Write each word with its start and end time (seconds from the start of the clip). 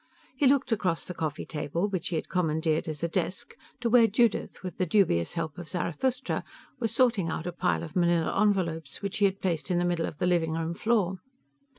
He 0.35 0.47
looked 0.47 0.71
across 0.71 1.05
the 1.05 1.13
coffee 1.13 1.45
table, 1.45 1.87
which 1.87 2.07
he 2.07 2.15
had 2.15 2.27
commandeered 2.27 2.87
as 2.87 3.03
a 3.03 3.07
desk, 3.07 3.55
to 3.81 3.87
where 3.87 4.07
Judith, 4.07 4.63
with 4.63 4.79
the 4.79 4.87
dubious 4.87 5.33
help 5.33 5.59
of 5.59 5.69
Zarathustra, 5.69 6.43
was 6.79 6.89
sorting 6.91 7.29
out 7.29 7.45
a 7.45 7.51
pile 7.51 7.83
of 7.83 7.95
manila 7.95 8.35
envelopes 8.41 9.03
which 9.03 9.17
she 9.17 9.25
had 9.25 9.41
placed 9.41 9.69
in 9.69 9.77
the 9.77 9.85
middle 9.85 10.07
of 10.07 10.17
the 10.17 10.25
living 10.25 10.53
room 10.53 10.73
floor. 10.73 11.19